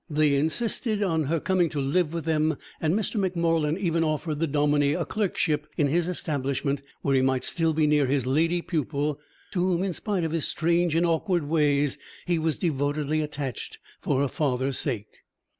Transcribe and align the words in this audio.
They 0.09 0.33
insisted 0.33 1.03
on 1.03 1.25
her 1.25 1.39
coming 1.39 1.69
to 1.69 1.79
live 1.79 2.11
with 2.11 2.25
them 2.25 2.57
and 2.81 2.95
Mr. 2.95 3.17
Mac 3.17 3.35
Morlan 3.35 3.77
even 3.77 4.03
offered 4.03 4.39
the 4.39 4.47
dominie 4.47 4.93
a 4.93 5.05
clerkship 5.05 5.67
in 5.77 5.85
his 5.89 6.07
establishment, 6.07 6.81
where 7.03 7.13
he 7.13 7.21
might 7.21 7.43
still 7.43 7.71
be 7.71 7.85
near 7.85 8.07
his 8.07 8.25
lady 8.25 8.63
pupil, 8.63 9.19
to 9.51 9.59
whom, 9.59 9.83
in 9.83 9.93
spite 9.93 10.23
of 10.23 10.31
his 10.31 10.47
strange 10.47 10.95
and 10.95 11.05
awkward 11.05 11.43
ways, 11.47 11.99
he 12.25 12.39
was 12.39 12.57
devotedly 12.57 13.21
attached 13.21 13.77
for 14.01 14.21
her 14.21 14.27
father's 14.27 14.79
sake. 14.79 15.19